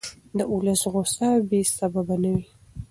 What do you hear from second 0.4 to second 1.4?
ولس غوسه